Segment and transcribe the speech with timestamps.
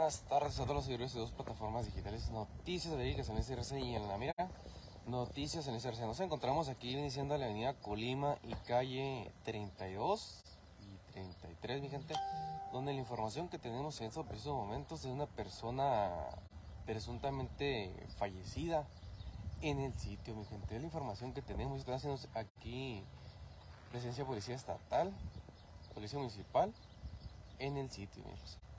[0.00, 3.96] buenas tardes a todos los seguidores de dos plataformas digitales, Noticias Verídicas en SRC y
[3.96, 4.34] en la mira,
[5.06, 6.06] Noticias en SRC.
[6.06, 10.42] Nos encontramos aquí iniciando la avenida Colima y calle 32
[10.80, 12.14] y 33, mi gente,
[12.72, 16.08] donde la información que tenemos en estos precisos momentos es una persona
[16.86, 18.86] presuntamente fallecida
[19.60, 20.76] en el sitio, mi gente.
[20.76, 21.78] Es la información que tenemos.
[21.78, 23.04] Estoy haciendo aquí
[23.90, 25.12] presencia policía estatal,
[25.92, 26.72] policía municipal
[27.58, 28.69] en el sitio, mi gente.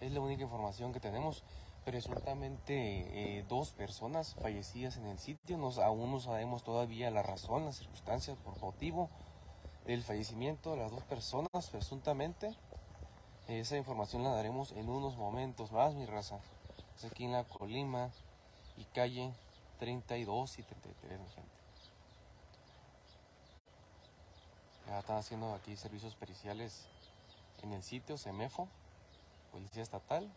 [0.00, 1.42] Es la única información que tenemos.
[1.84, 5.56] Presuntamente eh, dos personas fallecidas en el sitio.
[5.56, 9.08] Nos, aún no sabemos todavía la razón, las circunstancias por motivo
[9.86, 12.54] del fallecimiento de las dos personas, presuntamente.
[13.48, 16.40] Esa información la daremos en unos momentos más, mi raza.
[16.96, 18.10] Es aquí en la Colima
[18.76, 19.32] y calle
[19.78, 21.56] 32 y 33, mi gente.
[24.88, 26.86] Ya están haciendo aquí servicios periciales
[27.62, 28.68] en el sitio, CEMEFO.
[29.56, 30.30] Policía Estatal,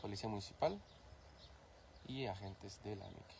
[0.00, 0.80] Policía Municipal
[2.06, 3.30] y agentes de la MIC.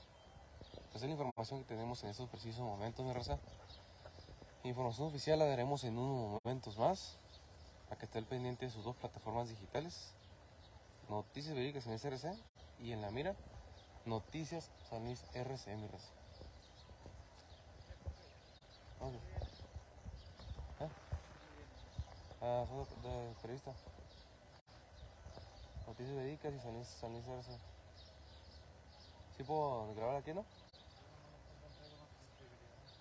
[0.91, 3.39] Esa es la información que tenemos en estos precisos momentos, mi raza.
[4.63, 7.17] Información oficial la daremos en unos momentos más,
[7.89, 10.13] para que esté al pendiente de sus dos plataformas digitales.
[11.09, 12.39] Noticias Verídicas en SRC
[12.83, 13.35] y en la mira,
[14.05, 16.11] Noticias San Luis RC, mi raza.
[20.81, 20.89] ¿Eh?
[22.43, 23.73] Ah, soy de periodista.
[25.87, 27.51] Noticias Verídicas y San San Luis RC.
[29.37, 30.45] ¿Sí puedo grabar aquí, no?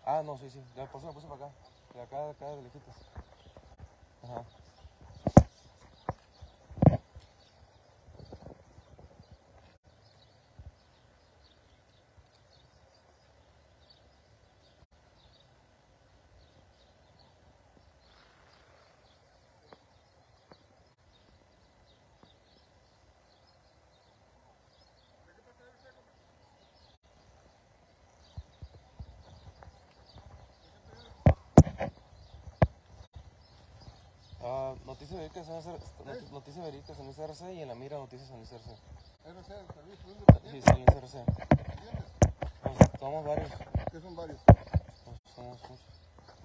[0.05, 0.59] Ah, no, sí, sí.
[0.75, 1.55] Por eso puse para acá.
[1.93, 2.95] De acá, acá, de lejitos.
[4.23, 4.43] Ajá.
[34.47, 38.41] Ah, Noticias Verídicas en noti- Noticias Verídicas en SRC y en la mira Noticias en
[38.41, 38.71] SRC.
[39.25, 40.15] RC, Servicio
[40.49, 40.57] Sí,
[40.97, 41.19] RC.
[41.19, 42.05] ¿entiendes?
[42.63, 43.51] Pues, somos varios.
[43.91, 44.41] Que son varios.
[44.45, 45.79] Pues, somos muchos.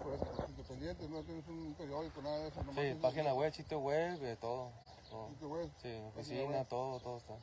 [0.05, 2.63] Los independientes, no tienes un periódico, nada de eso.
[2.63, 4.73] nomás Sí, página web, sitio web, de todo.
[5.09, 5.29] todo.
[5.31, 5.71] sitio web.
[5.81, 7.35] Sí, oficina, todo, todo está.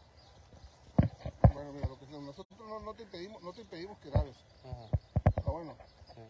[1.53, 4.35] Bueno, mira, lo que nosotros no, no te impedimos, no te impedimos que grabes.
[4.63, 5.73] Ajá, Está bueno.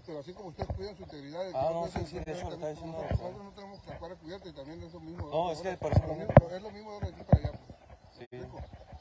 [0.06, 2.32] Pero así como ustedes cuidan su integridad, de Ah, no, puede sí, ser- sí, de
[2.32, 4.94] eso lo está también diciendo, Nosotros, no tenemos que actuar a cuidarte y también es
[4.94, 5.28] lo mismo.
[5.28, 6.04] No, es que por eso
[6.52, 7.52] Es lo mismo de aquí para allá.
[7.52, 7.68] Pues.
[8.18, 8.26] Sí,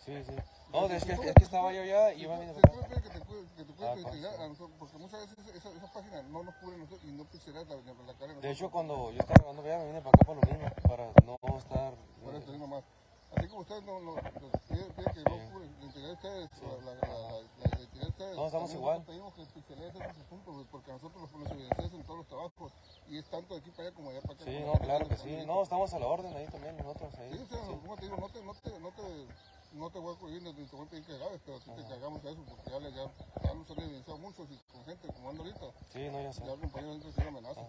[0.05, 0.33] sí, sí.
[0.73, 3.21] No, es que, es que estaba yo allá y iba Si tú para que te
[3.21, 7.13] tu integridad, a nosotros- porque muchas veces esa, esa página no nos cubre nosotros y
[7.13, 8.35] no pixelas la, la, la cara.
[8.35, 11.13] De hecho, cuando yo estaba grabando ya me vine para acá por lo mismo, para
[11.25, 11.95] no estar...
[12.23, 12.85] Por eso más.
[13.35, 13.99] Así como ustedes no,
[15.15, 15.53] que no Sí.
[15.53, 16.51] cubren la integridad de ustedes,
[16.85, 17.36] la,
[18.65, 19.03] estamos igual.
[19.05, 22.73] pedimos que pixeleen esos asuntos, güey, porque nosotros los ponemos evidencias en todos los trabajos
[23.09, 24.45] y es tanto de aquí para allá como allá para acá.
[24.45, 25.37] Sí, no, claro que sí.
[25.47, 27.31] No, estamos a la orden ahí también, nosotros ahí.
[27.33, 27.79] Sí, o sea, Sí.
[27.83, 29.27] como te digo, no te, no te, no te,
[29.73, 31.83] no te voy a cohibir ni te voy a pedir que grabes, pero sí te
[31.85, 33.11] cargamos a eso porque ya, le- ya,
[33.45, 36.41] ya nos han evidenciado muchos y con gente como ando ahorita, Sí, no, ya sé.
[36.47, 37.67] ya compañeros han recibido amenazas.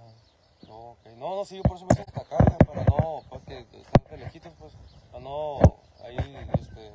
[0.67, 1.05] No, ok.
[1.17, 4.03] No, no, sí, yo por eso me hice acá, ya, para no, para que están
[4.11, 4.73] de lejitos, pues,
[5.11, 5.59] para no
[6.03, 6.17] ahí,
[6.59, 6.91] este,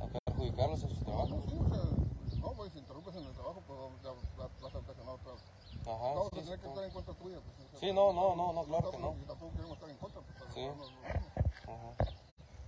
[0.00, 1.44] a perjudicarlos en sus No, trabajos.
[1.48, 4.10] sí, o sea, no, pues si interrumpes en el trabajo, pues ya
[4.40, 5.32] va- vas a ocasionar otra.
[5.32, 7.38] Ajá, Vamos a sí, tener sí, que estar en contra tuya.
[7.40, 9.14] Pues, Sí, no, no, no, no, claro que no.
[9.20, 10.68] y tampoco queremos estar en contra, pues, Sí.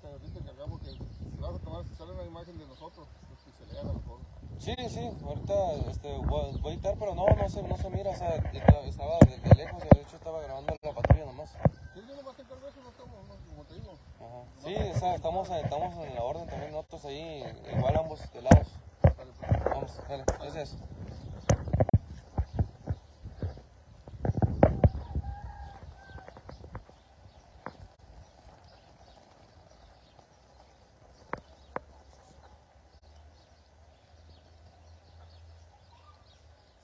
[0.02, 3.64] Pero te encargamos que si vas a tomar, sale una imagen de nosotros, pues que
[3.64, 4.18] se lea a lo mejor.
[4.58, 8.10] Sí, sí, ahorita este, voy, voy a editar, pero no, no se, no se mira,
[8.10, 11.50] o sea, esta- estaba de, de lejos, de hecho estaba grabando la patrulla nomás.
[11.94, 13.92] Sí, yo nomás te encargo eso, no estamos, no, como te digo.
[14.20, 14.44] Ajá.
[14.64, 17.44] Sí, o sea, estamos, estamos en la orden también nosotros ahí,
[17.76, 18.68] igual ambos de lados.
[19.00, 19.28] Pues.
[19.70, 20.76] Vamos, dale, gracias.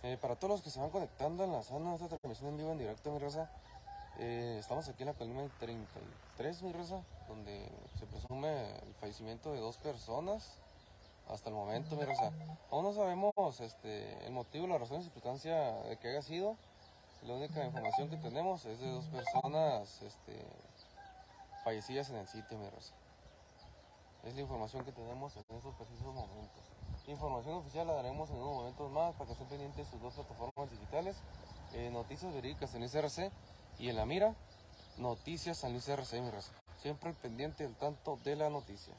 [0.09, 2.57] Eh, para todos los que se van conectando en la zona de esta transmisión en
[2.57, 3.51] vivo en directo, mi raza,
[4.19, 7.69] eh, estamos aquí en la colina 33, mi raza, donde
[7.99, 10.55] se presume el fallecimiento de dos personas
[11.29, 12.33] hasta el momento, mi raza.
[12.71, 16.57] Aún no sabemos este, el motivo, la razón y circunstancia de que haya sido.
[17.27, 20.43] La única información que tenemos es de dos personas este,
[21.65, 22.95] fallecidas en el sitio, mi raza.
[24.25, 26.78] Es la información que tenemos en estos precisos momentos.
[27.09, 30.13] Información oficial la daremos en unos momentos más para que estén pendientes de sus dos
[30.13, 31.17] plataformas digitales.
[31.73, 33.33] Eh, noticias verídicas en SRC
[33.79, 34.35] y en la mira,
[34.99, 36.53] Noticias San Luis RC, mi raza.
[36.83, 38.93] Siempre pendiente al tanto de la noticia.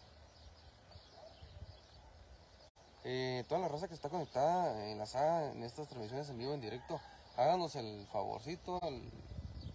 [3.04, 7.00] Eh, toda la raza que está conectada, enlazada en estas transmisiones en vivo, en directo,
[7.38, 9.08] háganos el favorcito, el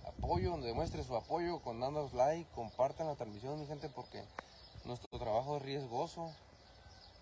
[0.08, 4.24] apoyo, demuestre su apoyo con dándonos like, compartan la transmisión, mi gente, porque
[4.84, 6.32] nuestro trabajo es riesgoso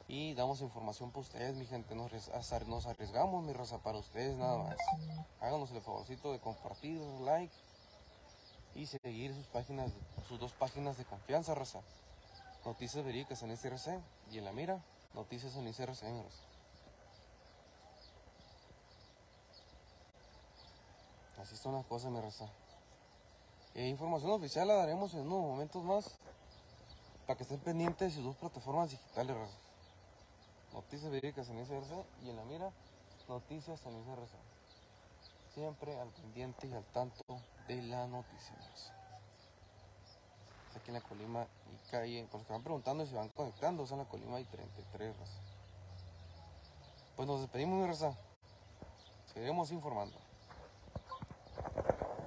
[0.09, 1.95] y damos información para ustedes, mi gente.
[1.95, 2.11] Nos,
[2.67, 4.77] nos arriesgamos, mi raza, para ustedes nada más.
[5.41, 7.55] Háganos el favorcito de compartir, like
[8.75, 9.93] y seguir sus páginas,
[10.29, 11.81] sus dos páginas de confianza, raza.
[12.65, 14.01] Noticias verídicas en SRC
[14.31, 14.83] y en la mira,
[15.15, 16.45] noticias en SRC, mi raza.
[21.41, 22.47] Así son las cosas, mi raza.
[23.75, 26.17] Eh, información oficial la daremos en unos momentos más
[27.27, 29.72] para que estén pendientes de sus dos plataformas digitales, raza.
[30.73, 31.93] Noticias verídicas en SRC
[32.25, 32.71] y en la mira,
[33.29, 34.37] noticias en SRC.
[35.55, 37.25] Siempre al pendiente y al tanto
[37.69, 38.57] de la noticia.
[40.75, 43.93] aquí en la Colima y calle, por los que van preguntando si van conectando, es
[43.93, 45.41] en la Colima y 33, raza.
[47.17, 48.17] Pues nos despedimos, mi raza.
[49.35, 50.22] Seguiremos informando.